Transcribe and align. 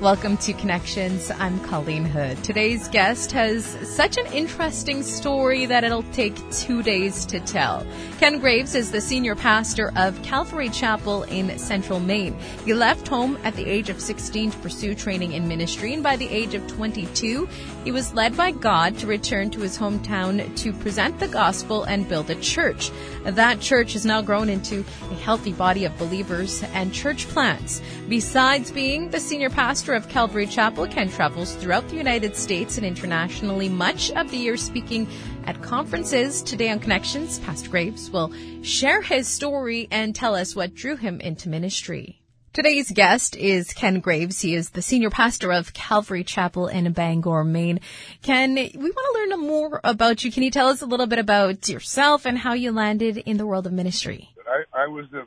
Welcome 0.00 0.36
to 0.38 0.52
Connections. 0.52 1.30
I'm 1.30 1.58
Colleen 1.60 2.04
Hood. 2.04 2.44
Today's 2.44 2.86
guest 2.88 3.32
has 3.32 3.64
such 3.96 4.18
an 4.18 4.26
interesting 4.26 5.02
story 5.02 5.64
that 5.64 5.84
it'll 5.84 6.02
take 6.12 6.36
two 6.50 6.82
days 6.82 7.24
to 7.24 7.40
tell. 7.40 7.86
Ken 8.18 8.38
Graves 8.38 8.74
is 8.74 8.92
the 8.92 9.00
senior 9.00 9.34
pastor 9.34 9.94
of 9.96 10.22
Calvary 10.22 10.68
Chapel 10.68 11.22
in 11.22 11.58
Central 11.58 11.98
Maine. 11.98 12.38
He 12.66 12.74
left 12.74 13.08
home 13.08 13.38
at 13.42 13.54
the 13.54 13.64
age 13.64 13.88
of 13.88 13.98
16 13.98 14.50
to 14.50 14.58
pursue 14.58 14.94
training 14.94 15.32
in 15.32 15.48
ministry, 15.48 15.94
and 15.94 16.02
by 16.02 16.16
the 16.16 16.28
age 16.28 16.52
of 16.52 16.66
22, 16.66 17.48
he 17.82 17.90
was 17.90 18.12
led 18.12 18.36
by 18.36 18.50
God 18.50 18.98
to 18.98 19.06
return 19.06 19.48
to 19.52 19.60
his 19.60 19.78
hometown 19.78 20.54
to 20.58 20.74
present 20.74 21.18
the 21.18 21.28
gospel 21.28 21.84
and 21.84 22.06
build 22.06 22.28
a 22.28 22.34
church. 22.34 22.90
That 23.24 23.60
church 23.60 23.94
has 23.94 24.04
now 24.04 24.20
grown 24.20 24.50
into 24.50 24.84
a 25.10 25.14
healthy 25.14 25.54
body 25.54 25.86
of 25.86 25.96
believers 25.96 26.62
and 26.74 26.92
church 26.92 27.26
plants. 27.28 27.80
Besides 28.10 28.70
being 28.70 29.08
the 29.08 29.20
senior 29.20 29.48
pastor 29.48 29.85
of 29.94 30.08
Calvary 30.08 30.46
Chapel, 30.46 30.86
Ken 30.86 31.08
travels 31.08 31.54
throughout 31.54 31.88
the 31.88 31.96
United 31.96 32.34
States 32.34 32.76
and 32.76 32.86
internationally 32.86 33.68
much 33.68 34.10
of 34.12 34.30
the 34.30 34.36
year 34.36 34.56
speaking 34.56 35.06
at 35.44 35.62
conferences. 35.62 36.42
Today 36.42 36.70
on 36.70 36.78
Connections, 36.78 37.38
Pastor 37.40 37.70
Graves 37.70 38.10
will 38.10 38.32
share 38.62 39.02
his 39.02 39.28
story 39.28 39.88
and 39.90 40.14
tell 40.14 40.34
us 40.34 40.56
what 40.56 40.74
drew 40.74 40.96
him 40.96 41.20
into 41.20 41.48
ministry. 41.48 42.22
Today's 42.52 42.90
guest 42.90 43.36
is 43.36 43.74
Ken 43.74 44.00
Graves. 44.00 44.40
He 44.40 44.54
is 44.54 44.70
the 44.70 44.80
senior 44.80 45.10
pastor 45.10 45.52
of 45.52 45.74
Calvary 45.74 46.24
Chapel 46.24 46.68
in 46.68 46.90
Bangor, 46.92 47.44
Maine. 47.44 47.80
Ken, 48.22 48.54
we 48.54 48.70
want 48.72 49.30
to 49.30 49.36
learn 49.36 49.46
more 49.46 49.80
about 49.84 50.24
you. 50.24 50.32
Can 50.32 50.42
you 50.42 50.50
tell 50.50 50.68
us 50.68 50.80
a 50.80 50.86
little 50.86 51.06
bit 51.06 51.18
about 51.18 51.68
yourself 51.68 52.24
and 52.24 52.38
how 52.38 52.54
you 52.54 52.72
landed 52.72 53.18
in 53.18 53.36
the 53.36 53.46
world 53.46 53.66
of 53.66 53.74
ministry? 53.74 54.30
I, 54.48 54.84
I 54.84 54.86
was 54.86 55.04
a, 55.12 55.26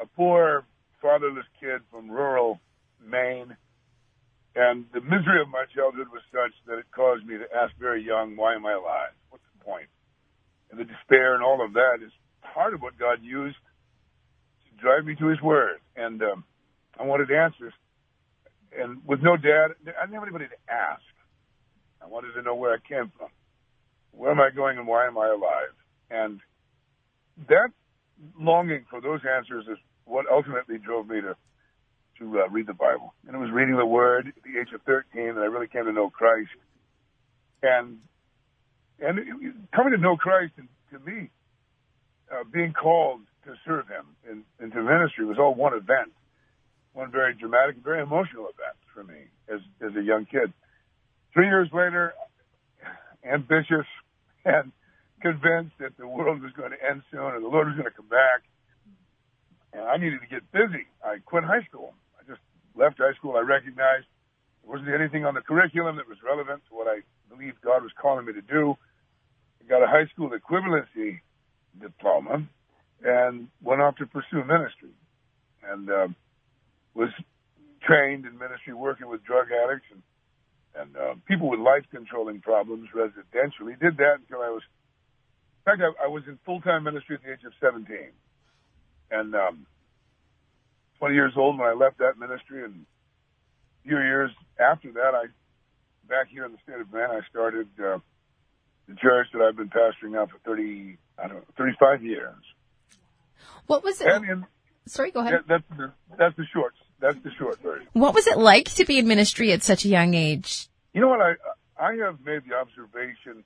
a 0.00 0.06
poor 0.06 0.64
fatherless 1.02 1.46
kid 1.60 1.80
from 1.90 2.08
rural 2.08 2.60
Maine. 3.04 3.56
And 4.58 4.86
the 4.92 5.00
misery 5.00 5.40
of 5.40 5.48
my 5.48 5.66
childhood 5.70 6.08
was 6.10 6.22
such 6.34 6.50
that 6.66 6.78
it 6.78 6.86
caused 6.90 7.24
me 7.24 7.38
to 7.38 7.46
ask 7.54 7.70
very 7.78 8.04
young, 8.04 8.34
why 8.34 8.56
am 8.56 8.66
I 8.66 8.72
alive? 8.72 9.14
What's 9.30 9.44
the 9.56 9.64
point? 9.64 9.86
And 10.72 10.80
the 10.80 10.84
despair 10.84 11.36
and 11.36 11.44
all 11.44 11.64
of 11.64 11.74
that 11.74 12.02
is 12.04 12.10
part 12.42 12.74
of 12.74 12.82
what 12.82 12.98
God 12.98 13.22
used 13.22 13.54
to 13.54 14.82
drive 14.82 15.04
me 15.04 15.14
to 15.14 15.28
his 15.28 15.40
word. 15.40 15.78
And 15.94 16.20
um, 16.24 16.42
I 16.98 17.04
wanted 17.04 17.30
answers. 17.30 17.72
And 18.76 18.98
with 19.06 19.20
no 19.22 19.36
dad, 19.36 19.78
I 19.86 20.02
didn't 20.02 20.14
have 20.14 20.24
anybody 20.24 20.46
to 20.46 20.72
ask. 20.74 21.06
I 22.02 22.08
wanted 22.08 22.32
to 22.32 22.42
know 22.42 22.56
where 22.56 22.74
I 22.74 22.78
came 22.82 23.12
from. 23.16 23.28
Where 24.10 24.32
am 24.32 24.40
I 24.40 24.50
going 24.50 24.76
and 24.76 24.88
why 24.88 25.06
am 25.06 25.16
I 25.16 25.28
alive? 25.28 25.74
And 26.10 26.40
that 27.48 27.70
longing 28.36 28.86
for 28.90 29.00
those 29.00 29.20
answers 29.24 29.66
is 29.70 29.78
what 30.04 30.26
ultimately 30.28 30.78
drove 30.78 31.06
me 31.06 31.20
to 31.20 31.36
to 32.18 32.40
uh, 32.40 32.48
read 32.48 32.66
the 32.66 32.74
Bible. 32.74 33.14
And 33.26 33.34
it 33.34 33.38
was 33.38 33.50
reading 33.52 33.76
the 33.76 33.86
Word 33.86 34.28
at 34.28 34.42
the 34.42 34.58
age 34.58 34.68
of 34.74 34.82
13 34.82 35.34
that 35.34 35.40
I 35.40 35.46
really 35.46 35.68
came 35.68 35.84
to 35.84 35.92
know 35.92 36.10
Christ. 36.10 36.50
And 37.62 37.98
and 39.00 39.18
coming 39.74 39.92
to 39.92 39.98
know 39.98 40.16
Christ, 40.16 40.54
and 40.56 40.68
to 40.90 40.98
me, 40.98 41.30
uh, 42.32 42.42
being 42.52 42.72
called 42.72 43.20
to 43.44 43.54
serve 43.64 43.86
Him 43.86 44.06
in, 44.28 44.42
into 44.64 44.82
ministry 44.82 45.24
was 45.24 45.38
all 45.38 45.54
one 45.54 45.72
event, 45.72 46.12
one 46.94 47.12
very 47.12 47.34
dramatic, 47.34 47.76
very 47.76 48.02
emotional 48.02 48.44
event 48.44 48.76
for 48.92 49.04
me 49.04 49.30
as 49.48 49.60
as 49.80 49.94
a 49.96 50.02
young 50.02 50.26
kid. 50.26 50.52
Three 51.32 51.46
years 51.46 51.68
later, 51.72 52.14
ambitious 53.24 53.86
and 54.44 54.72
convinced 55.20 55.74
that 55.78 55.96
the 55.98 56.06
world 56.06 56.42
was 56.42 56.52
going 56.52 56.70
to 56.70 56.78
end 56.78 57.02
soon 57.10 57.34
and 57.34 57.44
the 57.44 57.48
Lord 57.48 57.66
was 57.66 57.76
going 57.76 57.90
to 57.90 57.94
come 57.94 58.08
back 58.08 58.42
and 59.72 59.82
I 59.82 59.96
needed 59.96 60.20
to 60.20 60.26
get 60.26 60.50
busy. 60.52 60.86
I 61.04 61.18
quit 61.24 61.44
high 61.44 61.62
school. 61.68 61.94
Left 62.78 62.98
high 62.98 63.14
school. 63.18 63.36
I 63.36 63.40
recognized 63.40 64.06
there 64.62 64.70
wasn't 64.70 64.94
anything 64.94 65.24
on 65.24 65.34
the 65.34 65.40
curriculum 65.40 65.96
that 65.96 66.06
was 66.06 66.18
relevant 66.24 66.62
to 66.68 66.74
what 66.74 66.86
I 66.86 67.00
believed 67.28 67.60
God 67.60 67.82
was 67.82 67.90
calling 68.00 68.24
me 68.24 68.32
to 68.34 68.42
do. 68.42 68.76
I 69.60 69.68
got 69.68 69.82
a 69.82 69.88
high 69.88 70.06
school 70.14 70.30
equivalency 70.30 71.20
diploma 71.80 72.46
and 73.02 73.48
went 73.62 73.82
off 73.82 73.96
to 73.96 74.06
pursue 74.06 74.44
ministry 74.44 74.94
and 75.66 75.90
uh, 75.90 76.08
was 76.94 77.10
trained 77.82 78.26
in 78.26 78.38
ministry 78.38 78.74
working 78.74 79.08
with 79.08 79.24
drug 79.24 79.48
addicts 79.50 79.86
and 79.90 80.02
and 80.78 80.96
uh, 80.96 81.14
people 81.26 81.48
with 81.48 81.58
life 81.58 81.82
controlling 81.90 82.40
problems 82.40 82.88
residentially. 82.94 83.78
Did 83.80 83.96
that 83.96 84.20
until 84.20 84.42
I 84.42 84.50
was, 84.50 84.62
in 84.62 85.64
fact, 85.64 85.82
I, 85.82 86.04
I 86.04 86.06
was 86.06 86.22
in 86.28 86.38
full 86.46 86.60
time 86.60 86.84
ministry 86.84 87.16
at 87.16 87.22
the 87.24 87.32
age 87.32 87.42
of 87.44 87.52
17 87.60 87.96
and 89.10 89.34
um, 89.34 89.66
20 90.98 91.14
years 91.14 91.32
old 91.36 91.58
when 91.58 91.68
I 91.68 91.72
left 91.72 91.98
that 91.98 92.18
ministry, 92.18 92.64
and 92.64 92.84
a 93.84 93.88
few 93.88 93.98
years 93.98 94.30
after 94.58 94.92
that, 94.92 95.14
I 95.14 95.26
back 96.08 96.28
here 96.28 96.44
in 96.44 96.52
the 96.52 96.58
state 96.64 96.80
of 96.80 96.92
Maine, 96.92 97.10
I 97.10 97.20
started 97.30 97.68
uh, 97.78 97.98
the 98.88 98.94
church 98.94 99.28
that 99.32 99.42
I've 99.42 99.56
been 99.56 99.68
pastoring 99.68 100.12
now 100.12 100.26
for 100.26 100.38
30, 100.44 100.96
I 101.18 101.28
don't 101.28 101.36
know, 101.36 101.44
35 101.56 102.02
years. 102.02 102.34
What 103.66 103.84
was 103.84 104.00
it? 104.00 104.08
In, 104.08 104.46
Sorry, 104.86 105.10
go 105.10 105.20
ahead. 105.20 105.34
that, 105.34 105.62
that's 105.68 105.78
the 105.78 105.92
that's 106.16 106.36
the 106.36 106.44
short 106.52 106.74
that's 107.00 107.18
the 107.22 107.30
short 107.38 107.60
version. 107.62 107.86
What 107.92 108.14
was 108.14 108.26
it 108.26 108.38
like 108.38 108.74
to 108.74 108.84
be 108.84 108.98
in 108.98 109.06
ministry 109.06 109.52
at 109.52 109.62
such 109.62 109.84
a 109.84 109.88
young 109.88 110.14
age? 110.14 110.68
You 110.94 111.00
know 111.02 111.08
what 111.08 111.20
I 111.20 111.34
I 111.78 111.92
have 112.04 112.18
made 112.24 112.42
the 112.48 112.54
observation 112.54 113.44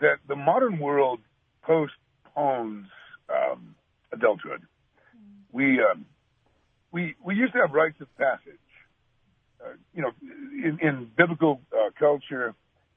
that 0.00 0.18
the 0.28 0.36
modern 0.36 0.78
world 0.78 1.20
postpones 1.62 2.86
um, 3.28 3.74
adulthood. 4.12 4.62
We 5.52 5.80
um, 5.80 6.06
we 6.96 7.14
we 7.22 7.34
used 7.34 7.52
to 7.52 7.60
have 7.60 7.72
rites 7.72 8.00
of 8.00 8.08
passage. 8.16 8.66
Uh, 9.60 9.76
you 9.92 10.00
know, 10.00 10.12
in, 10.66 10.78
in 10.80 11.10
biblical 11.16 11.60
uh, 11.72 11.90
culture, 11.98 12.54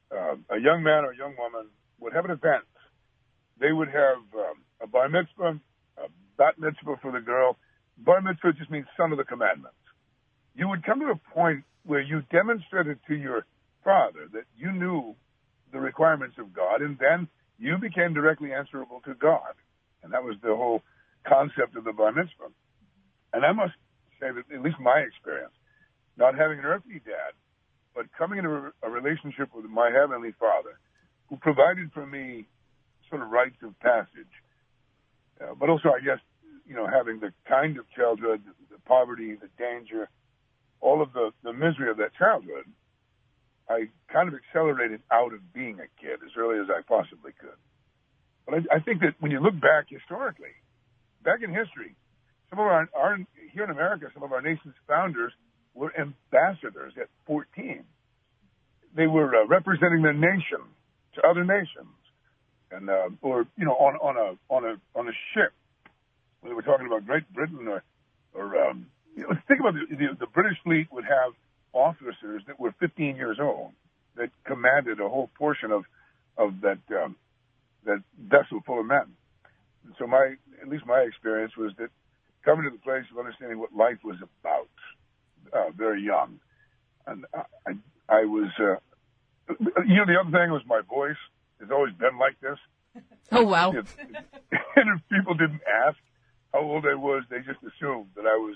uh, 0.09 0.35
a 0.49 0.59
young 0.59 0.83
man 0.83 1.03
or 1.03 1.11
a 1.11 1.17
young 1.17 1.35
woman 1.37 1.67
would 1.99 2.13
have 2.13 2.23
an 2.23 2.31
event. 2.31 2.63
They 3.59 3.73
would 3.73 3.89
have 3.89 4.21
um, 4.33 4.57
a 4.81 4.87
bar 4.87 5.09
mitzvah, 5.09 5.59
a 5.97 6.07
bat 6.37 6.55
mitzvah 6.57 6.95
for 7.01 7.11
the 7.11 7.19
girl. 7.19 7.57
Bar 7.97 8.21
mitzvah 8.21 8.53
just 8.53 8.71
means 8.71 8.85
son 8.95 9.11
of 9.11 9.17
the 9.17 9.25
commandments. 9.25 9.83
You 10.55 10.69
would 10.69 10.85
come 10.85 11.01
to 11.01 11.07
a 11.07 11.33
point 11.33 11.65
where 11.85 12.01
you 12.01 12.21
demonstrated 12.31 12.99
to 13.09 13.15
your 13.15 13.45
father 13.83 14.29
that 14.31 14.45
you 14.57 14.71
knew 14.71 15.15
the 15.73 15.79
requirements 15.79 16.37
of 16.39 16.53
God, 16.53 16.81
and 16.81 16.97
then 16.99 17.27
you 17.57 17.77
became 17.77 18.13
directly 18.13 18.53
answerable 18.53 19.01
to 19.05 19.13
God. 19.13 19.53
And 20.03 20.13
that 20.13 20.23
was 20.23 20.35
the 20.41 20.55
whole 20.55 20.83
concept 21.27 21.75
of 21.75 21.83
the 21.83 21.91
bar 21.91 22.13
mitzvah. 22.13 22.51
And 23.33 23.45
I 23.45 23.51
must 23.51 23.73
say 24.19 24.27
that 24.31 24.43
at 24.53 24.61
least 24.61 24.79
my 24.79 24.99
experience, 24.99 25.53
not 26.17 26.35
having 26.35 26.59
an 26.59 26.65
earthly 26.65 27.01
dad, 27.05 27.33
but 27.95 28.05
coming 28.17 28.39
into 28.39 28.71
a 28.83 28.89
relationship 28.89 29.49
with 29.53 29.65
my 29.65 29.89
heavenly 29.89 30.33
Father, 30.39 30.79
who 31.29 31.37
provided 31.37 31.91
for 31.93 32.05
me 32.05 32.45
sort 33.09 33.21
of 33.21 33.29
rites 33.29 33.57
of 33.63 33.77
passage, 33.79 34.33
uh, 35.41 35.53
but 35.59 35.69
also 35.69 35.89
I 35.89 35.99
guess 36.03 36.19
you 36.67 36.75
know 36.75 36.87
having 36.87 37.19
the 37.19 37.33
kind 37.47 37.77
of 37.77 37.85
childhood, 37.95 38.41
the, 38.45 38.75
the 38.75 38.81
poverty, 38.85 39.35
the 39.35 39.49
danger, 39.57 40.09
all 40.81 41.01
of 41.01 41.13
the 41.13 41.31
the 41.43 41.53
misery 41.53 41.89
of 41.89 41.97
that 41.97 42.13
childhood, 42.17 42.65
I 43.69 43.89
kind 44.11 44.27
of 44.27 44.33
accelerated 44.35 45.01
out 45.11 45.33
of 45.33 45.53
being 45.53 45.79
a 45.79 45.87
kid 46.01 46.19
as 46.25 46.31
early 46.37 46.59
as 46.59 46.67
I 46.69 46.81
possibly 46.87 47.31
could. 47.39 47.59
But 48.45 48.55
I, 48.55 48.77
I 48.77 48.79
think 48.79 49.01
that 49.01 49.15
when 49.19 49.31
you 49.31 49.39
look 49.39 49.59
back 49.59 49.85
historically, 49.89 50.57
back 51.23 51.41
in 51.43 51.53
history, 51.53 51.95
some 52.49 52.59
of 52.59 52.65
our, 52.65 52.89
our 52.95 53.17
here 53.51 53.63
in 53.63 53.69
America, 53.69 54.07
some 54.13 54.23
of 54.23 54.31
our 54.31 54.41
nation's 54.41 54.75
founders 54.87 55.33
were 55.73 55.93
ambassadors 55.97 56.93
at 56.99 57.07
14. 57.25 57.83
They 58.95 59.07
were 59.07 59.35
uh, 59.35 59.47
representing 59.47 60.01
their 60.01 60.13
nation 60.13 60.61
to 61.15 61.21
other 61.27 61.43
nations, 61.43 61.93
and 62.71 62.89
uh, 62.89 63.09
or 63.21 63.45
you 63.57 63.65
know 63.65 63.73
on 63.73 63.95
on 63.95 64.17
a 64.17 64.53
on 64.53 64.65
a 64.65 64.99
on 64.99 65.07
a 65.07 65.11
ship. 65.33 65.53
Whether 66.41 66.55
we're 66.55 66.61
talking 66.61 66.87
about 66.87 67.05
Great 67.05 67.31
Britain 67.33 67.67
or 67.67 67.83
or 68.33 68.69
um, 68.69 68.87
you 69.15 69.23
know, 69.23 69.29
think 69.47 69.59
about 69.59 69.73
the, 69.73 69.95
the, 69.95 70.07
the 70.19 70.27
British 70.27 70.57
fleet 70.63 70.87
would 70.91 71.05
have 71.05 71.33
officers 71.73 72.41
that 72.47 72.59
were 72.59 72.73
15 72.79 73.15
years 73.15 73.37
old 73.39 73.71
that 74.15 74.29
commanded 74.45 74.99
a 74.99 75.07
whole 75.07 75.29
portion 75.37 75.71
of 75.71 75.83
of 76.37 76.61
that 76.61 76.79
um, 77.03 77.15
that 77.85 78.01
vessel 78.19 78.61
full 78.65 78.79
of 78.79 78.85
men. 78.85 79.05
And 79.85 79.93
so 79.99 80.07
my 80.07 80.35
at 80.61 80.67
least 80.67 80.85
my 80.85 80.99
experience 81.01 81.55
was 81.57 81.71
that 81.77 81.89
coming 82.43 82.65
to 82.65 82.71
the 82.71 82.81
place 82.81 83.05
of 83.11 83.17
understanding 83.17 83.59
what 83.59 83.73
life 83.75 83.97
was 84.03 84.17
about 84.21 84.69
uh, 85.53 85.71
very 85.71 86.01
young, 86.03 86.39
and 87.07 87.25
I 87.33 87.71
I 88.07 88.25
was 88.25 88.49
uh, 88.59 88.75
you 89.85 89.95
know 89.95 90.05
the 90.05 90.19
other 90.19 90.31
thing 90.31 90.51
was 90.51 90.61
my 90.67 90.81
voice 90.87 91.17
has 91.59 91.71
always 91.71 91.93
been 91.93 92.17
like 92.17 92.39
this. 92.41 92.57
Oh 93.31 93.43
wow! 93.43 93.71
If, 93.71 93.95
and 93.99 94.17
if 94.97 95.01
people 95.11 95.35
didn't 95.35 95.61
ask 95.85 95.97
how 96.51 96.61
old 96.61 96.85
I 96.87 96.95
was, 96.95 97.23
they 97.29 97.37
just 97.37 97.59
assumed 97.59 98.07
that 98.15 98.25
I 98.25 98.35
was 98.37 98.55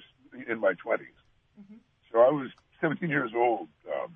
in 0.50 0.60
my 0.60 0.74
20s. 0.74 0.98
Mm-hmm. 1.62 1.76
So 2.12 2.20
I 2.22 2.32
was 2.32 2.50
17 2.82 3.08
years 3.08 3.32
old, 3.36 3.68
um, 3.88 4.16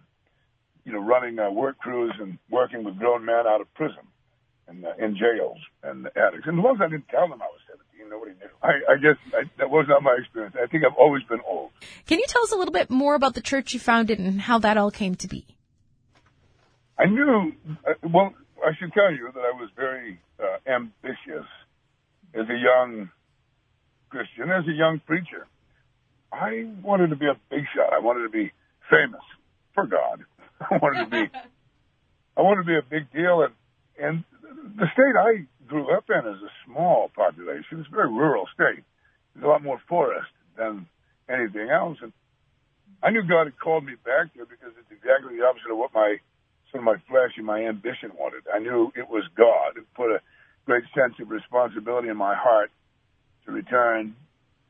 you 0.83 0.91
know, 0.93 0.99
running 0.99 1.37
uh, 1.37 1.51
work 1.51 1.77
crews 1.77 2.13
and 2.19 2.39
working 2.49 2.83
with 2.83 2.97
grown 2.97 3.23
men 3.23 3.45
out 3.47 3.61
of 3.61 3.71
prison. 3.75 4.01
And 4.67 4.85
uh, 4.85 4.93
in 4.99 5.15
jails 5.15 5.57
and 5.83 6.07
addicts. 6.07 6.47
And 6.47 6.59
as 6.59 6.63
long 6.63 6.75
as 6.75 6.81
I 6.81 6.89
didn't 6.89 7.07
tell 7.09 7.27
them 7.27 7.41
I 7.41 7.47
was 7.47 7.61
17, 7.97 8.09
nobody 8.09 8.31
knew. 8.33 8.49
I, 8.61 8.93
I 8.93 8.95
guess 8.97 9.17
I, 9.33 9.49
that 9.57 9.69
was 9.69 9.85
not 9.87 10.03
my 10.03 10.17
experience. 10.19 10.55
I 10.61 10.67
think 10.67 10.83
I've 10.83 10.97
always 10.97 11.23
been 11.23 11.39
old. 11.47 11.71
Can 12.05 12.19
you 12.19 12.25
tell 12.27 12.43
us 12.43 12.51
a 12.51 12.55
little 12.55 12.73
bit 12.73 12.89
more 12.89 13.15
about 13.15 13.33
the 13.33 13.41
church 13.41 13.73
you 13.73 13.79
founded 13.79 14.19
and 14.19 14.41
how 14.41 14.59
that 14.59 14.77
all 14.77 14.91
came 14.91 15.15
to 15.15 15.27
be? 15.27 15.45
I 16.99 17.05
knew, 17.05 17.53
uh, 17.87 17.93
well, 18.11 18.33
I 18.65 18.71
should 18.79 18.91
tell 18.93 19.11
you 19.11 19.29
that 19.33 19.39
I 19.39 19.51
was 19.51 19.69
very 19.75 20.19
uh, 20.39 20.57
ambitious 20.69 21.45
as 22.33 22.49
a 22.49 22.57
young 22.57 23.09
Christian, 24.09 24.49
as 24.49 24.67
a 24.67 24.73
young 24.73 24.99
preacher. 25.05 25.47
I 26.31 26.67
wanted 26.83 27.11
to 27.11 27.15
be 27.15 27.27
a 27.27 27.37
big 27.49 27.65
shot. 27.75 27.93
I 27.93 27.99
wanted 27.99 28.23
to 28.23 28.29
be 28.29 28.51
famous 28.89 29.21
for 29.73 29.85
God. 29.85 30.23
I 30.71 30.77
wanted 30.81 31.05
to 31.05 31.11
be, 31.11 31.31
I 32.37 32.41
wanted 32.41 32.63
to 32.63 32.67
be 32.67 32.77
a 32.77 32.81
big 32.81 33.11
deal. 33.11 33.43
And, 33.43 33.53
and 33.99 34.23
the 34.57 34.88
state 34.94 35.15
I 35.15 35.45
grew 35.68 35.95
up 35.95 36.06
in 36.09 36.25
is 36.27 36.42
a 36.42 36.54
small 36.65 37.09
population. 37.15 37.80
It's 37.80 37.88
a 37.92 37.95
very 37.95 38.09
rural 38.09 38.48
state. 38.54 38.83
There's 39.33 39.45
a 39.45 39.48
lot 39.48 39.63
more 39.63 39.81
forest 39.88 40.31
than 40.57 40.88
anything 41.30 41.69
else. 41.69 41.98
And 42.01 42.13
I 43.04 43.12
knew 43.12 43.24
God 43.24 43.45
had 43.45 43.59
called 43.59 43.86
me 43.86 43.94
back 44.04 44.33
there 44.36 44.45
because 44.45 44.74
it's 44.80 44.92
exactly 44.92 45.38
the 45.38 45.45
opposite 45.45 45.71
of 45.71 45.77
what 45.77 45.94
my 45.94 46.18
sort 46.71 46.81
of 46.81 46.86
my 46.86 46.98
flesh 47.07 47.38
and 47.38 47.45
my 47.45 47.63
ambition 47.63 48.12
wanted. 48.18 48.44
I 48.54 48.59
knew 48.59 48.92
it 48.95 49.09
was 49.09 49.24
God. 49.36 49.77
It 49.77 49.86
put 49.95 50.12
a 50.12 50.19
great 50.65 50.83
sense 50.95 51.13
of 51.21 51.30
responsibility 51.30 52.10
in 52.10 52.18
my 52.18 52.36
heart 52.36 52.71
to 53.45 53.51
return 53.51 54.15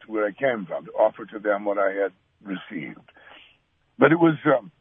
to 0.02 0.12
where 0.12 0.26
I 0.26 0.32
came 0.32 0.66
from, 0.66 0.86
to 0.86 0.92
offer 0.92 1.26
to 1.26 1.40
them 1.40 1.66
what 1.66 1.78
I 1.78 1.92
had 1.92 2.12
received. 2.44 3.00
But 3.98 4.12
it 4.12 4.20
was 4.20 4.36
um, 4.46 4.72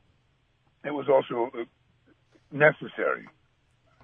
it 0.84 0.92
was 0.92 1.06
also 1.08 1.50
uh, 1.56 1.64
necessary 2.52 3.26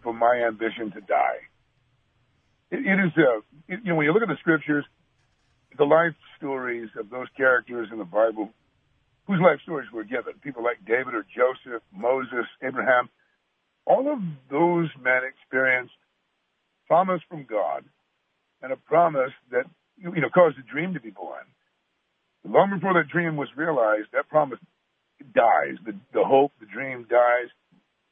for 0.03 0.13
my 0.13 0.45
ambition 0.47 0.91
to 0.93 1.01
die. 1.01 1.41
it, 2.71 2.81
it 2.87 2.99
is, 3.07 3.13
a, 3.17 3.39
it, 3.73 3.81
you 3.85 3.91
know, 3.91 3.97
when 3.97 4.07
you 4.07 4.13
look 4.13 4.23
at 4.23 4.29
the 4.29 4.41
scriptures, 4.41 4.85
the 5.79 5.85
life 5.85 6.15
stories 6.37 6.89
of 6.99 7.11
those 7.11 7.29
characters 7.37 7.89
in 7.93 7.99
the 7.99 8.05
Bible 8.05 8.51
whose 9.27 9.41
life 9.41 9.61
stories 9.63 9.89
were 9.93 10.05
given, 10.05 10.35
people 10.43 10.65
like 10.65 10.85
David 10.87 11.15
or 11.15 11.25
Joseph, 11.35 11.83
Moses, 11.95 12.47
Abraham, 12.63 13.09
all 13.87 14.13
of 14.13 14.19
those 14.51 14.89
men 15.03 15.23
experienced 15.25 15.95
promise 16.87 17.21
from 17.29 17.47
God 17.49 17.85
and 18.61 18.73
a 18.73 18.77
promise 18.77 19.33
that, 19.51 19.65
you 19.97 20.21
know, 20.21 20.29
caused 20.29 20.59
a 20.59 20.73
dream 20.73 20.95
to 20.95 21.01
be 21.01 21.11
born. 21.11 21.45
Long 22.45 22.71
before 22.75 22.95
that 22.95 23.09
dream 23.09 23.37
was 23.37 23.49
realized, 23.57 24.09
that 24.13 24.29
promise 24.29 24.59
dies. 25.35 25.79
The, 25.87 25.93
the 26.13 26.25
hope, 26.25 26.53
the 26.61 26.67
dream 26.67 27.07
dies. 27.09 27.49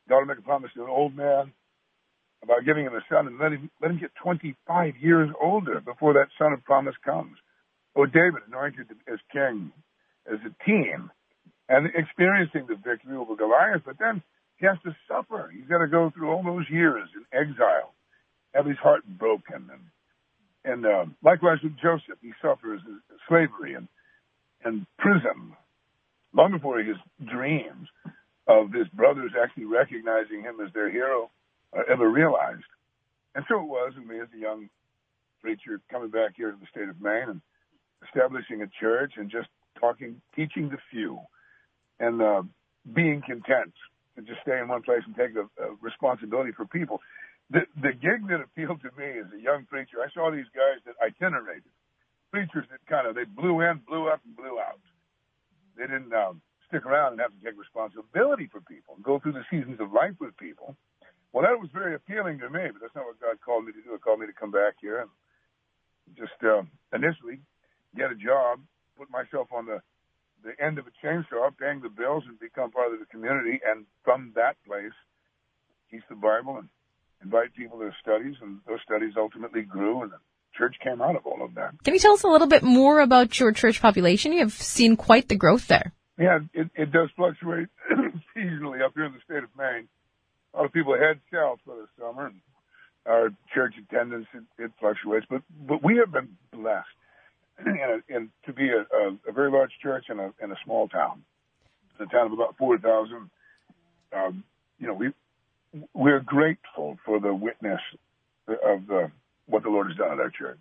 God 0.09 0.21
will 0.21 0.27
make 0.27 0.39
a 0.39 0.43
promise 0.43 0.71
to 0.75 0.85
an 0.85 0.91
old 0.91 1.17
man 1.17 1.53
about 2.43 2.65
giving 2.65 2.85
him 2.85 2.95
a 2.95 3.05
son 3.11 3.27
and 3.27 3.39
let 3.39 3.53
him, 3.53 3.71
let 3.83 3.91
him 3.91 3.99
get 3.99 4.11
25 4.23 4.95
years 5.01 5.31
older 5.41 5.81
before 5.81 6.15
that 6.15 6.29
son 6.39 6.53
of 6.53 6.65
promise 6.65 6.95
comes. 7.05 7.37
Oh, 7.97 8.07
David 8.07 8.43
anointed 8.49 8.87
as 9.13 9.19
king 9.33 9.73
as 10.27 10.39
a 10.47 10.65
teen 10.65 11.11
and 11.69 11.87
experiencing 11.95 12.67
the 12.69 12.77
victory 12.77 13.17
over 13.17 13.37
Goliath, 13.37 13.83
but 13.85 13.97
then 13.99 14.23
he 14.57 14.67
has 14.67 14.77
to 14.85 14.95
suffer. 15.09 15.51
He's 15.53 15.69
got 15.69 15.79
to 15.79 15.89
go 15.89 16.11
through 16.11 16.31
all 16.31 16.43
those 16.43 16.67
years 16.71 17.09
in 17.15 17.25
exile, 17.33 17.95
have 18.55 18.67
his 18.67 18.79
heart 18.79 19.03
broken, 19.19 19.71
and 19.71 19.83
and 20.63 20.85
uh, 20.85 21.07
likewise 21.25 21.57
with 21.63 21.73
Joseph, 21.81 22.21
he 22.21 22.33
suffers 22.43 22.81
slavery 23.29 23.75
and 23.75 23.89
and 24.63 24.87
prison 24.99 25.57
long 26.35 26.53
before 26.53 26.81
his 26.81 26.97
dreams 27.33 27.89
of 28.47 28.73
his 28.73 28.87
brothers 28.89 29.33
actually 29.41 29.65
recognizing 29.65 30.43
him 30.43 30.57
as 30.65 30.73
their 30.75 30.91
hero 30.91 31.31
ever 31.91 32.09
realized. 32.09 32.65
And 33.35 33.45
so 33.49 33.61
it 33.61 33.67
was 33.67 33.93
with 33.97 34.07
me 34.07 34.21
as 34.21 34.29
a 34.35 34.41
young 34.41 34.69
preacher 35.41 35.81
coming 35.91 36.11
back 36.11 36.33
here 36.37 36.51
to 36.51 36.57
the 36.57 36.67
state 36.71 36.89
of 36.89 37.01
Maine 37.01 37.29
and 37.29 37.41
establishing 38.07 38.63
a 38.63 38.67
church 38.81 39.13
and 39.17 39.31
just 39.31 39.49
talking, 39.79 40.21
teaching 40.35 40.69
the 40.69 40.79
few, 40.91 41.21
and 41.99 42.21
uh, 42.21 42.43
being 42.95 43.23
content 43.25 43.73
to 44.17 44.23
just 44.23 44.41
stay 44.43 44.59
in 44.59 44.69
one 44.69 44.83
place 44.83 45.03
and 45.07 45.15
take 45.15 45.37
a, 45.37 45.47
a 45.63 45.75
responsibility 45.81 46.53
for 46.53 46.67
people. 46.67 47.01
The, 47.51 47.61
the 47.81 47.93
gig 47.93 48.29
that 48.29 48.41
appealed 48.41 48.81
to 48.83 48.91
me 48.97 49.19
as 49.19 49.27
a 49.37 49.41
young 49.41 49.65
preacher, 49.67 49.99
I 50.03 50.11
saw 50.13 50.31
these 50.31 50.51
guys 50.55 50.79
that 50.87 50.95
itinerated, 51.03 51.71
preachers 52.31 52.67
that 52.71 52.81
kind 52.89 53.07
of 53.07 53.15
they 53.15 53.25
blew 53.25 53.61
in, 53.61 53.81
blew 53.87 54.09
up, 54.09 54.21
and 54.25 54.37
blew 54.37 54.59
out. 54.59 54.81
They 55.77 55.87
didn't 55.87 56.13
um, 56.13 56.41
stick 56.69 56.87
around 56.87 57.13
and 57.13 57.21
have 57.21 57.33
to 57.35 57.45
take 57.45 57.59
responsibility 57.59 58.49
for 58.51 58.61
people, 58.61 58.97
go 59.03 59.19
through 59.19 59.33
the 59.33 59.45
seasons 59.51 59.81
of 59.81 59.93
life 59.93 60.15
with 60.21 60.37
people. 60.37 60.77
Well, 61.33 61.45
that 61.47 61.59
was 61.61 61.71
very 61.73 61.95
appealing 61.95 62.41
to 62.41 62.51
me, 62.51 62.71
but 62.73 62.83
that's 62.83 62.95
not 62.95 63.07
what 63.07 63.21
God 63.21 63.39
called 63.45 63.65
me 63.65 63.73
to 63.73 63.83
do. 63.83 63.93
He 63.93 63.99
called 63.99 64.21
me 64.21 64.27
to 64.27 64.33
come 64.33 64.51
back 64.51 64.75
here 64.81 65.01
and 65.01 65.11
just 66.19 66.35
uh, 66.43 66.63
initially 66.93 67.39
get 67.95 68.11
a 68.11 68.19
job 68.19 68.61
put 69.01 69.11
myself 69.11 69.49
on 69.53 69.65
the 69.65 69.81
the 70.43 70.53
end 70.65 70.79
of 70.79 70.87
a 70.87 71.07
chainsaw, 71.07 71.51
paying 71.59 71.83
the 71.83 71.91
bills, 71.91 72.25
and 72.27 72.39
become 72.41 72.71
part 72.71 72.95
of 72.95 72.99
the 72.99 73.05
community. 73.07 73.61
And 73.65 73.85
from 74.05 74.33
that 74.37 74.57
place, 74.67 74.93
teach 75.91 76.01
the 76.09 76.15
Bible 76.15 76.57
and 76.57 76.69
invite 77.23 77.55
people 77.55 77.79
to 77.81 77.91
studies. 78.01 78.37
And 78.41 78.61
those 78.67 78.79
studies 78.83 79.15
ultimately 79.19 79.63
grew, 79.63 80.03
and 80.03 80.13
the 80.13 80.17
church 80.57 80.77
came 80.83 81.03
out 81.03 81.15
of 81.15 81.27
all 81.27 81.45
of 81.45 81.55
that. 81.57 81.75
Can 81.85 81.93
you 81.93 82.01
tell 82.01 82.15
us 82.15 82.23
a 82.23 82.29
little 82.29 82.47
bit 82.47 82.63
more 82.63 83.01
about 83.01 83.39
your 83.39 83.53
church 83.53 83.83
population? 83.83 84.33
You 84.33 84.41
have 84.41 84.55
seen 84.55 84.97
quite 84.97 85.29
the 85.29 85.37
growth 85.37 85.69
there. 85.69 85.93
Yeah, 86.19 86.39
it, 86.55 86.71
it 86.75 86.91
does 86.91 87.11
fluctuate 87.17 87.69
seasonally 88.37 88.83
up 88.83 88.93
here 88.95 89.05
in 89.05 89.13
the 89.13 89.21
state 89.25 89.45
of 89.45 89.51
Maine. 89.59 89.89
A 90.55 90.59
lot 90.59 90.67
of 90.67 90.73
people 90.73 90.95
head 90.97 91.21
south 91.33 91.59
for 91.65 91.77
the 91.77 91.87
summer, 91.99 92.27
and 92.27 92.41
our 93.07 93.31
church 93.55 93.75
attendance 93.79 94.27
it, 94.35 94.43
it 94.63 94.73
fluctuates. 94.81 95.27
But 95.31 95.43
but 95.67 95.83
we 95.83 95.97
have 95.97 96.13
been 96.13 96.37
blessed 96.53 96.87
and, 98.09 98.31
to 98.47 98.53
be 98.53 98.69
a, 98.69 98.81
a, 98.97 99.19
a 99.29 99.33
very 99.33 99.51
large 99.51 99.73
church 99.83 100.07
in 100.11 100.19
a 100.19 100.33
in 100.43 100.51
a 100.51 100.57
small 100.65 100.89
town, 100.89 101.23
a 101.99 102.07
town 102.07 102.27
of 102.27 102.33
about 102.33 102.57
four 102.59 102.79
thousand. 102.79 103.31
Um, 104.13 104.45
you 104.79 104.87
know, 104.87 104.95
we 104.95 105.13
we're 105.95 106.21
grateful 106.21 106.99
for 107.05 107.21
the 107.21 107.35
witness 107.35 107.81
of 108.49 108.87
the, 108.89 109.13
what 109.47 109.63
the 109.63 109.69
Lord 109.69 109.89
has 109.89 109.97
done 109.97 110.13
at 110.13 110.19
our 110.19 110.31
church, 110.31 110.61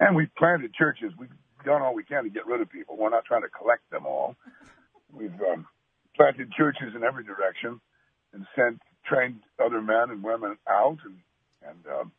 and 0.00 0.14
we've 0.14 0.34
planted 0.36 0.74
churches. 0.74 1.12
We've 1.18 1.30
done 1.64 1.82
all 1.82 1.94
we 1.94 2.04
can 2.04 2.24
to 2.24 2.30
get 2.30 2.46
rid 2.46 2.60
of 2.60 2.70
people. 2.70 2.96
We're 2.98 3.10
not 3.10 3.24
trying 3.24 3.42
to 3.42 3.48
collect 3.48 3.88
them 3.90 4.06
all. 4.06 4.36
We've 5.12 5.34
um, 5.52 5.66
planted 6.16 6.52
churches 6.52 6.92
in 6.94 7.04
every 7.04 7.24
direction 7.24 7.80
and 8.32 8.46
sent 8.56 8.80
trained 9.04 9.40
other 9.62 9.80
men 9.80 10.10
and 10.10 10.22
women 10.22 10.56
out 10.68 10.98
and 11.04 11.16
and 11.62 11.78
um, 11.86 12.12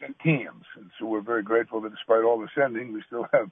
sent 0.00 0.18
teams. 0.20 0.64
And 0.76 0.90
so 0.98 1.06
we're 1.06 1.20
very 1.20 1.42
grateful 1.42 1.80
that 1.82 1.90
despite 1.90 2.24
all 2.24 2.38
the 2.38 2.48
sending, 2.54 2.92
we 2.92 3.02
still 3.06 3.26
have 3.32 3.50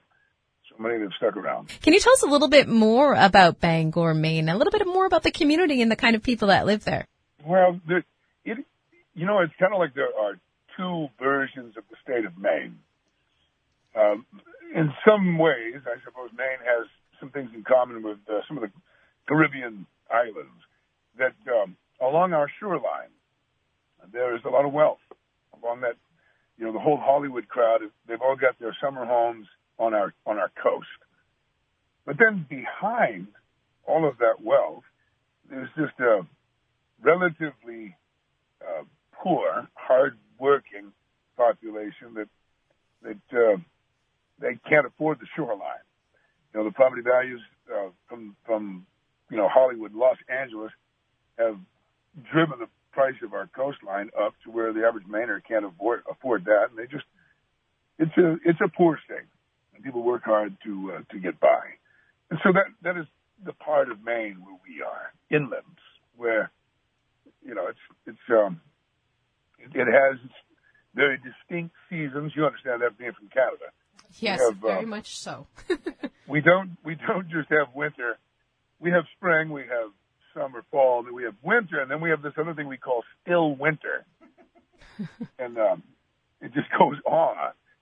so 0.69 0.75
many 0.81 0.97
that 0.97 1.03
have 1.03 1.13
stuck 1.17 1.37
around. 1.37 1.69
Can 1.81 1.93
you 1.93 1.99
tell 1.99 2.13
us 2.13 2.23
a 2.23 2.27
little 2.27 2.49
bit 2.49 2.67
more 2.67 3.13
about 3.13 3.59
Bangor, 3.59 4.13
Maine, 4.13 4.49
a 4.49 4.57
little 4.57 4.71
bit 4.71 4.85
more 4.85 5.05
about 5.05 5.23
the 5.23 5.31
community 5.31 5.81
and 5.81 5.91
the 5.91 5.95
kind 5.95 6.15
of 6.15 6.23
people 6.23 6.49
that 6.49 6.65
live 6.65 6.83
there? 6.83 7.07
Well, 7.45 7.79
there, 7.87 8.03
it, 8.45 8.57
you 9.15 9.25
know, 9.25 9.39
it's 9.39 9.53
kind 9.59 9.73
of 9.73 9.79
like 9.79 9.93
there 9.95 10.15
are 10.19 10.39
two 10.77 11.07
versions 11.19 11.75
of 11.77 11.83
the 11.89 11.95
state 12.03 12.25
of 12.25 12.37
Maine. 12.37 12.77
Um, 13.95 14.25
in 14.75 14.91
some 15.07 15.37
ways, 15.39 15.81
I 15.85 15.97
suppose 16.03 16.29
Maine 16.37 16.61
has 16.63 16.87
some 17.19 17.29
things 17.29 17.49
in 17.55 17.63
common 17.63 18.03
with 18.03 18.17
uh, 18.29 18.41
some 18.47 18.57
of 18.57 18.63
the 18.63 18.71
Caribbean 19.27 19.85
islands. 20.11 20.61
That 21.17 21.33
um, 21.51 21.75
along 22.01 22.33
our 22.33 22.49
shoreline, 22.59 23.11
there 24.11 24.35
is 24.35 24.41
a 24.45 24.49
lot 24.49 24.65
of 24.65 24.73
wealth 24.73 24.99
along 25.61 25.81
that 25.81 25.95
you 26.57 26.65
know, 26.65 26.73
the 26.73 26.79
whole 26.79 26.97
Hollywood 26.97 27.47
crowd, 27.47 27.81
they've 28.07 28.21
all 28.21 28.35
got 28.35 28.59
their 28.59 28.75
summer 28.81 29.05
homes 29.05 29.47
on 29.77 29.93
our, 29.93 30.13
on 30.25 30.37
our 30.37 30.51
coast. 30.61 30.87
But 32.05 32.17
then 32.17 32.45
behind 32.49 33.27
all 33.85 34.07
of 34.07 34.17
that 34.17 34.41
wealth, 34.43 34.83
there's 35.49 35.69
just 35.77 35.99
a 35.99 36.21
relatively 37.01 37.95
uh, 38.61 38.83
poor, 39.13 39.67
hard-working 39.75 40.91
population 41.37 42.15
that 42.15 42.27
that 43.03 43.37
uh, 43.39 43.57
they 44.41 44.57
can't 44.67 44.87
afford 44.87 45.19
the 45.19 45.27
shoreline. 45.35 45.85
You 46.51 46.59
know, 46.59 46.63
the 46.65 46.73
property 46.73 47.03
values 47.03 47.41
uh, 47.71 47.89
from 48.09 48.35
from 48.45 48.85
you 49.29 49.37
know 49.37 49.47
Hollywood, 49.47 49.93
Los 49.93 50.17
Angeles, 50.27 50.71
have 51.37 51.57
driven 52.31 52.59
the 52.59 52.67
price 52.91 53.15
of 53.23 53.33
our 53.33 53.47
coastline 53.55 54.09
up 54.19 54.33
to 54.43 54.51
where 54.51 54.73
the 54.73 54.85
average 54.85 55.05
Mainer 55.05 55.39
can't 55.47 55.65
afford 55.65 56.01
afford 56.09 56.45
that, 56.45 56.67
and 56.69 56.77
they 56.77 56.87
just 56.87 57.05
it's 57.99 58.15
a 58.17 58.37
it's 58.43 58.59
a 58.61 58.67
poor 58.67 58.99
state, 59.05 59.27
and 59.75 59.83
people 59.83 60.03
work 60.03 60.23
hard 60.23 60.55
to 60.63 60.93
uh, 60.93 61.13
to 61.13 61.19
get 61.19 61.39
by, 61.39 61.61
and 62.31 62.39
so 62.43 62.51
that 62.53 62.65
that 62.81 62.97
is 62.97 63.05
the 63.45 63.53
part 63.53 63.91
of 63.91 64.03
Maine 64.03 64.37
where 64.43 64.57
we 64.67 64.81
are 64.81 65.13
inlands, 65.31 65.81
where 66.15 66.51
you 67.45 67.53
know 67.53 67.67
it's 67.67 67.79
it's 68.07 68.29
um 68.29 68.61
it, 69.59 69.69
it 69.75 69.87
has 69.87 70.17
very 70.95 71.17
distinct 71.17 71.75
seasons. 71.89 72.33
You 72.35 72.45
understand 72.45 72.81
that 72.81 72.97
being 72.97 73.13
from 73.13 73.29
Canada. 73.29 73.71
Yes, 74.19 74.39
have, 74.39 74.57
very 74.57 74.83
um, 74.83 74.89
much 74.89 75.17
so. 75.17 75.47
we 76.27 76.41
don't 76.41 76.77
we 76.83 76.95
don't 76.95 77.29
just 77.29 77.49
have 77.49 77.73
winter. 77.75 78.17
We 78.79 78.91
have 78.91 79.03
spring. 79.17 79.51
We 79.51 79.61
have 79.61 79.91
summer, 80.37 80.63
fall, 80.71 81.03
then 81.03 81.13
we 81.13 81.23
have 81.23 81.35
winter, 81.43 81.81
and 81.81 81.89
then 81.89 82.01
we 82.01 82.09
have 82.09 82.21
this 82.21 82.33
other 82.37 82.53
thing 82.53 82.67
we 82.67 82.77
call 82.77 83.03
still 83.23 83.55
winter. 83.55 84.05
and 85.39 85.57
um, 85.57 85.83
it 86.41 86.53
just 86.53 86.67
goes 86.77 86.97
on 87.05 87.35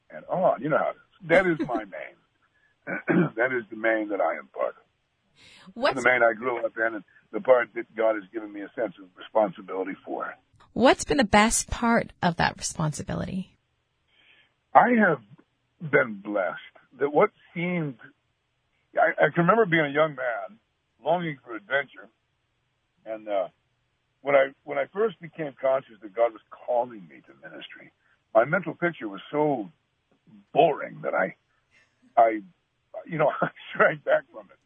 and 0.10 0.26
on. 0.26 0.62
You 0.62 0.70
know 0.70 0.78
how 0.78 0.90
it 0.90 0.96
is. 0.96 1.30
That 1.30 1.48
is 1.48 1.60
my 1.68 1.84
Maine. 1.86 3.30
that 3.36 3.54
is 3.54 3.64
the 3.70 3.78
Maine 3.78 4.10
that 4.10 4.22
I 4.22 4.36
am 4.38 4.48
part 4.48 4.76
of. 4.76 5.74
What's... 5.74 5.96
The 5.96 6.10
Maine 6.10 6.22
I 6.24 6.34
grew 6.34 6.64
up 6.66 6.74
in, 6.78 6.96
and 6.96 7.04
the 7.32 7.42
part 7.42 7.70
that 7.76 7.94
God 7.96 8.16
has 8.16 8.24
given 8.34 8.52
me 8.52 8.62
a 8.62 8.72
sense 8.76 8.94
of 9.02 9.06
responsibility 9.18 9.96
for. 10.06 10.34
What's 10.74 11.06
been 11.06 11.18
the 11.18 11.24
best 11.24 11.70
part 11.70 12.12
of 12.22 12.36
that 12.38 12.58
responsibility? 12.58 13.58
I 14.74 14.90
have 15.00 15.22
been 15.80 16.22
blessed 16.24 16.60
that 17.00 17.14
what 17.14 17.32
seemed 17.54 17.96
I, 18.98 19.26
I 19.26 19.30
can 19.34 19.44
remember 19.44 19.66
being 19.66 19.86
a 19.86 19.90
young 19.90 20.16
man 20.16 20.60
longing 21.04 21.38
for 21.44 21.56
adventure 21.56 22.10
and, 23.06 23.28
uh, 23.28 23.48
when 24.22 24.34
I, 24.34 24.48
when 24.64 24.80
I 24.80 24.86
first 24.92 25.22
became 25.22 25.54
conscious 25.62 26.02
that 26.02 26.16
God 26.16 26.34
was 26.34 26.42
calling 26.50 27.02
me 27.08 27.22
to 27.28 27.48
ministry, 27.48 27.92
my 28.34 28.44
mental 28.44 28.74
picture 28.74 29.08
was 29.08 29.22
so 29.32 29.70
boring 30.52 31.02
that 31.04 31.14
I, 31.14 31.36
I, 32.18 32.42
you 33.06 33.18
know, 33.18 33.30
I 33.42 33.50
shrank 33.74 34.04
back 34.04 34.24
from 34.32 34.48
it. 34.50 34.60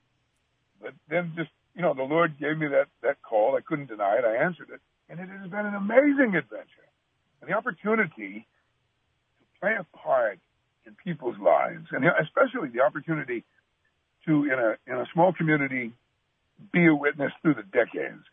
But 0.82 0.94
then 1.10 1.34
just, 1.36 1.50
you 1.76 1.82
know, 1.82 1.94
the 1.94 2.04
Lord 2.04 2.40
gave 2.40 2.58
me 2.58 2.68
that, 2.68 2.88
that 3.04 3.22
call. 3.22 3.58
I 3.58 3.62
couldn't 3.62 3.88
deny 3.88 4.16
it. 4.16 4.26
I 4.26 4.44
answered 4.44 4.70
it. 4.74 4.80
And 5.10 5.20
it 5.20 5.28
has 5.28 5.50
been 5.50 5.66
an 5.66 5.76
amazing 5.76 6.36
adventure. 6.36 6.88
And 7.42 7.50
the 7.50 7.54
opportunity 7.54 8.48
to 9.40 9.60
play 9.60 9.76
a 9.80 9.86
part 9.98 10.40
in 10.86 10.96
people's 11.04 11.38
lives, 11.38 11.88
and 11.92 12.06
especially 12.06 12.70
the 12.70 12.82
opportunity 12.82 13.44
to, 14.26 14.46
in 14.46 14.58
a, 14.58 14.78
in 14.88 15.00
a 15.00 15.06
small 15.14 15.34
community, 15.34 15.92
be 16.72 16.88
a 16.88 16.96
witness 16.96 17.32
through 17.42 17.56
the 17.56 17.64
decades. 17.64 18.24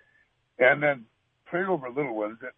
And 0.58 0.82
then 0.82 1.06
pray 1.46 1.64
over 1.64 1.88
little 1.88 2.16
ones 2.16 2.38
that 2.42 2.52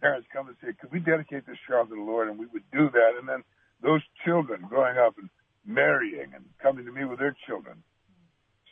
parents 0.00 0.28
come 0.32 0.48
and 0.48 0.56
say, 0.62 0.72
could 0.80 0.92
we 0.92 1.00
dedicate 1.00 1.46
this 1.46 1.58
child 1.68 1.88
to 1.88 1.94
the 1.94 2.00
Lord? 2.00 2.28
And 2.28 2.38
we 2.38 2.46
would 2.46 2.64
do 2.72 2.90
that. 2.90 3.12
And 3.18 3.28
then 3.28 3.44
those 3.82 4.02
children 4.24 4.64
growing 4.68 4.98
up 4.98 5.16
and 5.18 5.30
marrying 5.66 6.32
and 6.34 6.44
coming 6.62 6.84
to 6.84 6.92
me 6.92 7.04
with 7.04 7.18
their 7.18 7.36
children, 7.46 7.82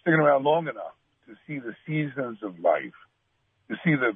sticking 0.00 0.20
around 0.20 0.44
long 0.44 0.68
enough 0.68 0.94
to 1.26 1.34
see 1.46 1.58
the 1.58 1.74
seasons 1.86 2.38
of 2.42 2.58
life, 2.58 2.96
to 3.70 3.76
see 3.84 3.94
the 3.94 4.12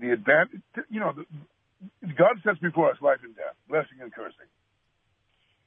the 0.00 0.12
advantage. 0.12 0.62
You 0.90 1.00
know, 1.00 1.12
the, 1.12 1.24
God 2.16 2.40
sets 2.44 2.58
before 2.58 2.90
us 2.90 2.96
life 3.00 3.18
and 3.22 3.34
death, 3.34 3.56
blessing 3.68 3.98
and 4.00 4.12
cursing, 4.12 4.50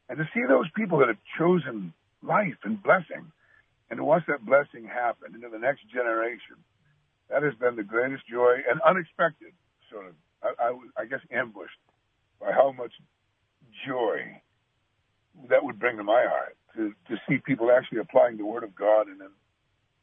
and 0.09 0.17
to 0.17 0.25
see 0.33 0.41
those 0.47 0.69
people 0.75 0.99
that 0.99 1.09
have 1.09 1.21
chosen 1.37 1.93
life 2.23 2.57
and 2.63 2.81
blessing, 2.81 3.31
and 3.89 4.01
watch 4.01 4.23
that 4.27 4.45
blessing 4.45 4.85
happen 4.85 5.35
into 5.35 5.49
the 5.49 5.59
next 5.59 5.81
generation, 5.93 6.57
that 7.29 7.43
has 7.43 7.53
been 7.55 7.75
the 7.75 7.83
greatest 7.83 8.23
joy 8.27 8.55
and 8.69 8.81
unexpected 8.81 9.53
sort 9.91 10.07
of. 10.07 10.13
I, 10.43 10.63
I, 10.63 11.01
I 11.01 11.05
guess 11.05 11.21
ambushed 11.31 11.79
by 12.39 12.51
how 12.51 12.71
much 12.71 12.91
joy 13.87 14.41
that 15.49 15.63
would 15.63 15.79
bring 15.79 15.97
to 15.97 16.03
my 16.03 16.25
heart 16.27 16.55
to, 16.75 16.93
to 17.09 17.19
see 17.27 17.37
people 17.37 17.71
actually 17.71 17.99
applying 17.99 18.37
the 18.37 18.45
Word 18.45 18.63
of 18.63 18.75
God 18.75 19.07
and 19.07 19.19
then 19.19 19.29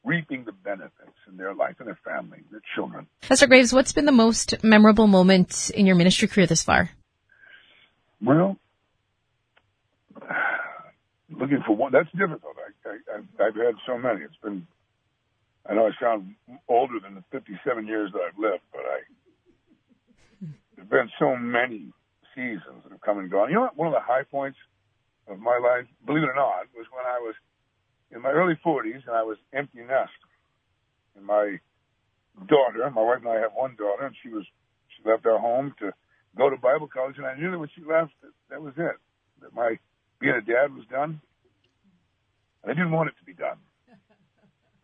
reaping 0.05 0.45
the 0.45 0.53
benefits 0.53 1.17
in 1.29 1.37
their 1.37 1.55
life 1.55 1.77
and 1.79 1.87
their 1.87 1.99
family, 2.05 2.39
their 2.51 2.63
children. 2.75 3.07
Pastor 3.21 3.47
Graves, 3.47 3.73
what's 3.73 3.93
been 3.93 4.05
the 4.05 4.13
most 4.13 4.63
memorable 4.65 5.07
moment 5.07 5.71
in 5.75 5.87
your 5.87 5.95
ministry 5.95 6.27
career 6.29 6.47
this 6.47 6.63
far? 6.63 6.91
Well, 8.21 8.57
looking 11.31 11.63
for 11.67 11.77
one, 11.77 11.93
that's 11.93 12.11
difficult. 12.13 12.57
I, 12.87 13.21
I've 13.43 13.55
had 13.55 13.75
so 13.87 13.99
many. 13.99 14.23
It's 14.23 14.37
been, 14.43 14.67
I 15.69 15.75
know 15.75 15.87
I 15.87 15.93
sound 16.01 16.35
older 16.69 16.99
than 17.01 17.15
the 17.15 17.25
57 17.31 17.87
years 17.87 18.11
that 18.13 18.21
I've 18.21 18.39
lived, 18.39 18.63
but 18.73 18.83
I, 18.83 18.99
there's 20.77 20.89
been 20.89 21.11
so 21.19 21.37
many 21.37 21.93
seasons 22.35 22.83
that 22.83 22.93
have 22.93 23.01
come 23.01 23.19
and 23.19 23.31
gone. 23.31 23.49
You 23.49 23.57
know 23.57 23.63
what? 23.63 23.77
One 23.77 23.89
of 23.89 23.95
the 23.95 24.05
high 24.05 24.25
points 24.25 24.59
of 25.29 25.39
my 25.39 25.59
life, 25.59 25.87
believe 26.07 26.25
it 26.25 26.33
or 26.33 26.35
not, 26.35 26.67
was 26.75 26.87
when 26.91 27.07
I 27.07 27.19
was 27.21 27.35
in 28.11 28.23
my 28.23 28.31
early 28.31 28.59
40s 28.65 29.07
and 29.07 29.17
I 29.17 29.23
was 29.23 29.39
empty 29.53 29.79
nest. 29.79 30.13
And 31.17 31.25
my 31.25 31.59
daughter, 32.49 32.91
my 32.91 33.03
wife 33.03 33.21
and 33.21 33.29
I 33.29 33.41
have 33.41 33.53
one 33.55 33.77
daughter, 33.77 34.07
and 34.07 34.17
she 34.23 34.29
was 34.29 34.45
she 34.97 35.09
left 35.09 35.27
our 35.27 35.39
home 35.39 35.75
to 35.81 35.93
go 36.37 36.51
to 36.51 36.57
Bible 36.57 36.89
college, 36.89 37.17
and 37.19 37.27
I 37.27 37.37
knew 37.37 37.51
that 37.51 37.59
when 37.59 37.69
she 37.75 37.83
left, 37.85 38.13
that, 38.23 38.33
that 38.51 38.63
was 38.63 38.75
it. 38.77 38.97
That 39.41 39.55
my 39.55 39.79
being 40.21 40.35
a 40.35 40.41
dad 40.41 40.75
was 40.75 40.85
done, 40.91 41.21
and 42.63 42.71
I 42.71 42.75
didn't 42.75 42.93
want 42.93 43.09
it 43.09 43.15
to 43.19 43.25
be 43.25 43.35
done. 43.35 43.59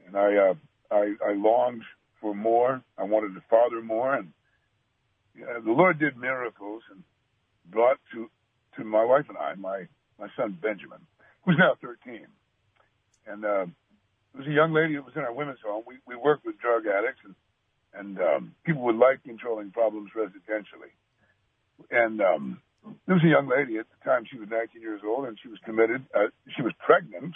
And 0.06 0.16
I, 0.16 0.36
uh, 0.36 0.54
I, 0.90 1.12
I 1.22 1.32
longed 1.34 1.82
for 2.18 2.34
more. 2.34 2.82
I 2.96 3.02
wanted 3.02 3.34
to 3.34 3.42
father 3.50 3.82
more, 3.82 4.14
and 4.14 4.32
yeah, 5.38 5.58
the 5.62 5.72
Lord 5.72 5.98
did 5.98 6.16
miracles 6.16 6.82
and 6.90 7.04
brought 7.70 7.98
to 8.14 8.30
to 8.76 8.84
my 8.84 9.04
wife 9.04 9.26
and 9.28 9.36
I 9.36 9.54
my 9.54 9.86
my 10.18 10.28
son 10.36 10.56
Benjamin, 10.60 10.98
who's 11.44 11.56
now 11.58 11.74
13. 11.80 12.26
And 13.26 13.44
uh, 13.44 13.62
it 13.62 14.38
was 14.38 14.46
a 14.46 14.50
young 14.50 14.72
lady 14.72 14.94
that 14.94 15.04
was 15.04 15.14
in 15.14 15.22
our 15.22 15.32
women's 15.32 15.60
home. 15.64 15.84
We 15.86 15.96
we 16.06 16.16
worked 16.16 16.44
with 16.44 16.58
drug 16.58 16.84
addicts 16.86 17.20
and 17.24 17.34
and 17.94 18.18
um, 18.18 18.54
people 18.64 18.82
with 18.82 18.96
life 18.96 19.18
controlling 19.24 19.70
problems 19.70 20.10
residentially. 20.16 20.92
And 21.90 22.20
um, 22.20 22.60
there 23.06 23.14
was 23.14 23.24
a 23.24 23.28
young 23.28 23.48
lady 23.48 23.78
at 23.78 23.86
the 23.88 24.04
time. 24.04 24.24
She 24.30 24.38
was 24.38 24.48
19 24.50 24.82
years 24.82 25.00
old, 25.04 25.26
and 25.26 25.38
she 25.42 25.48
was 25.48 25.58
committed. 25.64 26.04
Uh, 26.14 26.28
she 26.54 26.62
was 26.62 26.72
pregnant 26.84 27.34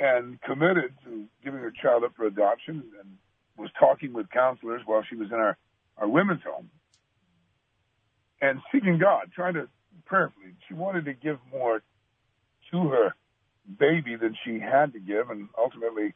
and 0.00 0.40
committed 0.42 0.94
to 1.04 1.26
giving 1.44 1.60
her 1.60 1.72
child 1.82 2.02
up 2.04 2.16
for 2.16 2.26
adoption, 2.26 2.82
and 3.00 3.18
was 3.56 3.70
talking 3.78 4.12
with 4.12 4.30
counselors 4.30 4.82
while 4.86 5.04
she 5.08 5.14
was 5.14 5.28
in 5.28 5.36
our 5.36 5.56
our 5.98 6.08
women's 6.08 6.42
home 6.42 6.70
and 8.40 8.60
seeking 8.72 8.98
God, 8.98 9.30
trying 9.34 9.54
to 9.54 9.68
prayerfully. 10.06 10.54
She 10.66 10.74
wanted 10.74 11.04
to 11.04 11.12
give 11.14 11.38
more 11.52 11.82
to 12.72 12.88
her 12.88 13.14
baby 13.78 14.16
than 14.16 14.36
she 14.44 14.58
had 14.58 14.92
to 14.94 15.00
give, 15.00 15.30
and 15.30 15.48
ultimately, 15.58 16.14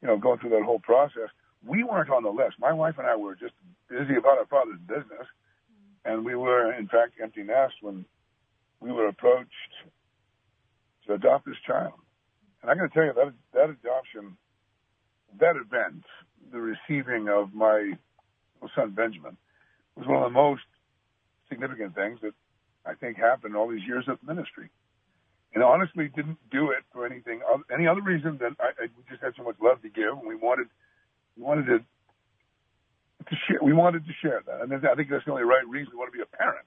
you 0.00 0.08
know, 0.08 0.16
going 0.16 0.38
through 0.38 0.50
that 0.50 0.62
whole 0.62 0.78
process. 0.78 1.28
We 1.66 1.84
weren't 1.84 2.10
on 2.10 2.22
the 2.22 2.30
list. 2.30 2.56
My 2.58 2.72
wife 2.72 2.94
and 2.98 3.06
I 3.06 3.16
were 3.16 3.34
just 3.34 3.52
busy 3.88 4.16
about 4.16 4.38
our 4.38 4.46
father's 4.46 4.80
business, 4.86 5.26
and 6.04 6.24
we 6.24 6.34
were, 6.34 6.72
in 6.72 6.88
fact, 6.88 7.14
empty 7.22 7.42
nest 7.42 7.74
when 7.82 8.06
we 8.80 8.92
were 8.92 9.08
approached 9.08 9.50
to 11.06 11.14
adopt 11.14 11.46
this 11.46 11.56
child. 11.66 11.92
And 12.62 12.70
I'm 12.70 12.76
going 12.76 12.90
to 12.90 12.94
tell 12.94 13.04
you 13.04 13.12
that 13.14 13.32
that 13.54 13.70
adoption, 13.70 14.36
that 15.38 15.56
event, 15.56 16.04
the 16.52 16.60
receiving 16.60 17.28
of 17.28 17.54
my 17.54 17.92
son 18.74 18.90
Benjamin, 18.90 19.36
was 19.96 20.06
one 20.06 20.22
of 20.22 20.24
the 20.24 20.38
most 20.38 20.62
significant 21.48 21.94
things 21.94 22.18
that 22.22 22.32
I 22.84 22.94
think 22.94 23.16
happened 23.16 23.56
all 23.56 23.68
these 23.68 23.86
years 23.86 24.04
of 24.08 24.18
ministry. 24.26 24.70
And 25.54 25.64
honestly, 25.64 26.08
didn't 26.14 26.38
do 26.50 26.70
it 26.70 26.84
for 26.92 27.04
anything, 27.04 27.40
any 27.72 27.86
other 27.86 28.02
reason 28.02 28.38
than 28.40 28.56
I, 28.60 28.84
I 28.84 28.86
just 29.10 29.22
had 29.22 29.32
so 29.36 29.42
much 29.42 29.56
love 29.60 29.82
to 29.82 29.88
give, 29.88 30.16
and 30.16 30.26
we 30.26 30.36
wanted, 30.36 30.68
we 31.36 31.42
wanted 31.42 31.66
to, 31.66 31.78
to 31.78 33.36
share. 33.48 33.58
We 33.60 33.72
wanted 33.72 34.06
to 34.06 34.12
share 34.22 34.42
that, 34.46 34.62
and 34.62 34.72
I 34.72 34.94
think 34.94 35.10
that's 35.10 35.24
the 35.24 35.32
only 35.32 35.42
right 35.42 35.66
reason 35.66 35.90
we 35.92 35.98
want 35.98 36.12
to 36.12 36.16
be 36.16 36.22
a 36.22 36.36
parent. 36.36 36.66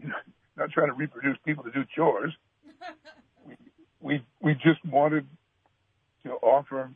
You 0.00 0.08
know, 0.08 0.14
not 0.56 0.70
trying 0.70 0.88
to 0.88 0.92
reproduce 0.94 1.38
people 1.44 1.62
to 1.64 1.70
do 1.70 1.84
chores. 1.94 2.32
we, 4.00 4.24
we 4.40 4.54
just 4.54 4.84
wanted 4.84 5.26
to 6.24 6.30
offer 6.32 6.90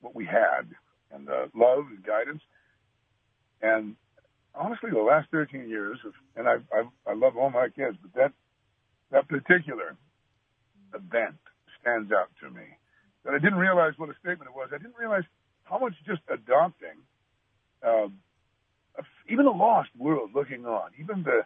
what 0.00 0.14
we 0.14 0.24
had 0.24 0.68
and 1.12 1.28
uh, 1.28 1.46
love 1.54 1.84
and 1.90 2.04
guidance. 2.04 2.42
And 3.62 3.96
honestly, 4.54 4.90
the 4.92 5.00
last 5.00 5.28
13 5.30 5.68
years, 5.68 5.98
of, 6.06 6.12
and 6.36 6.48
I, 6.48 6.56
I 6.72 7.10
I 7.10 7.14
love 7.14 7.36
all 7.36 7.50
my 7.50 7.68
kids, 7.68 7.96
but 8.00 8.12
that 8.14 8.32
that 9.10 9.28
particular 9.28 9.96
event 10.94 11.36
stands 11.80 12.10
out 12.12 12.30
to 12.42 12.50
me. 12.50 12.64
That 13.24 13.34
I 13.34 13.38
didn't 13.38 13.58
realize 13.58 13.92
what 13.96 14.08
a 14.08 14.14
statement 14.20 14.50
it 14.50 14.56
was. 14.56 14.70
I 14.72 14.78
didn't 14.78 14.96
realize 14.98 15.24
how 15.64 15.78
much 15.78 15.92
just 16.06 16.22
adopting, 16.32 16.98
uh, 17.86 18.08
even 19.28 19.44
the 19.44 19.50
lost 19.50 19.90
world 19.98 20.30
looking 20.34 20.64
on, 20.64 20.90
even 20.98 21.22
the 21.22 21.42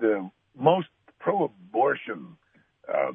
the 0.00 0.30
most 0.58 0.88
pro-abortion, 1.20 2.36
uh, 2.88 3.12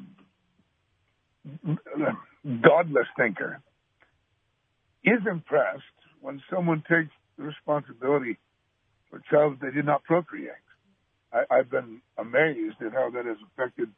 godless 2.62 3.06
thinker, 3.16 3.60
is 5.04 5.20
impressed 5.30 5.82
when 6.20 6.42
someone 6.52 6.82
takes 6.88 7.10
responsibility 7.36 8.38
for 9.10 9.22
child 9.30 9.58
they 9.60 9.70
did 9.70 9.86
not 9.86 10.02
procreate. 10.04 10.52
I, 11.32 11.44
I've 11.50 11.70
been 11.70 12.00
amazed 12.18 12.76
at 12.84 12.92
how 12.92 13.10
that 13.10 13.24
has 13.26 13.36
affected 13.52 13.88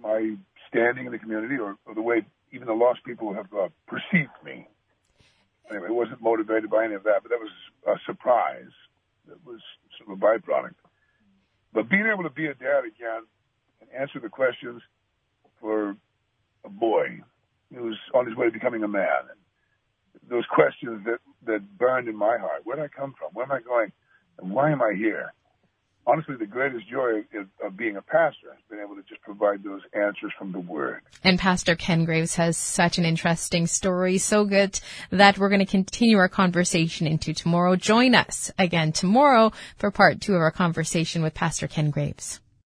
my 0.00 0.36
standing 0.68 1.06
in 1.06 1.12
the 1.12 1.18
community 1.18 1.56
or, 1.56 1.76
or 1.86 1.94
the 1.94 2.02
way 2.02 2.24
even 2.52 2.66
the 2.66 2.74
lost 2.74 3.00
people 3.04 3.34
have 3.34 3.46
uh, 3.52 3.68
perceived 3.86 4.30
me. 4.44 4.66
Anyway, 5.70 5.86
it 5.88 5.94
wasn't 5.94 6.20
motivated 6.20 6.68
by 6.70 6.84
any 6.84 6.94
of 6.94 7.04
that, 7.04 7.22
but 7.22 7.30
that 7.30 7.38
was 7.38 7.50
a 7.86 7.94
surprise. 8.06 8.72
That 9.28 9.38
was 9.46 9.60
sort 9.98 10.10
of 10.10 10.18
a 10.18 10.24
byproduct. 10.24 10.74
But 11.72 11.88
being 11.88 12.06
able 12.12 12.24
to 12.24 12.30
be 12.30 12.46
a 12.46 12.54
dad 12.54 12.82
again 12.84 13.22
and 13.80 13.90
answer 13.96 14.18
the 14.18 14.28
questions 14.28 14.82
for 15.60 15.96
a 16.70 16.78
boy 16.78 17.20
was 17.70 17.96
on 18.14 18.26
his 18.26 18.36
way 18.36 18.46
to 18.46 18.52
becoming 18.52 18.82
a 18.82 18.88
man, 18.88 19.28
and 19.30 20.30
those 20.30 20.44
questions 20.52 21.04
that 21.04 21.18
that 21.46 21.78
burned 21.78 22.08
in 22.08 22.16
my 22.16 22.38
heart: 22.38 22.62
Where 22.64 22.76
did 22.76 22.84
I 22.84 22.88
come 22.88 23.14
from? 23.18 23.30
Where 23.32 23.44
am 23.44 23.52
I 23.52 23.60
going? 23.60 23.92
And 24.38 24.52
why 24.52 24.70
am 24.70 24.82
I 24.82 24.94
here? 24.96 25.32
honestly 26.06 26.34
the 26.36 26.46
greatest 26.46 26.88
joy 26.88 27.22
of 27.64 27.76
being 27.76 27.96
a 27.96 28.02
pastor 28.02 28.48
has 28.50 28.62
been 28.68 28.80
able 28.80 28.96
to 28.96 29.02
just 29.08 29.20
provide 29.22 29.62
those 29.62 29.82
answers 29.92 30.32
from 30.38 30.52
the 30.52 30.58
Word. 30.58 31.02
And 31.22 31.38
Pastor 31.38 31.76
Ken 31.76 32.04
Graves 32.04 32.36
has 32.36 32.56
such 32.56 32.98
an 32.98 33.04
interesting 33.04 33.66
story, 33.66 34.18
so 34.18 34.44
good 34.44 34.80
that 35.10 35.38
we're 35.38 35.48
going 35.48 35.60
to 35.60 35.66
continue 35.66 36.18
our 36.18 36.28
conversation 36.28 37.06
into 37.06 37.32
tomorrow. 37.32 37.76
Join 37.76 38.14
us 38.14 38.50
again 38.58 38.92
tomorrow 38.92 39.52
for 39.76 39.90
part 39.90 40.20
two 40.20 40.34
of 40.34 40.40
our 40.40 40.50
conversation 40.50 41.22
with 41.22 41.34
Pastor 41.34 41.68
Ken 41.68 41.90
Graves. 41.90 42.40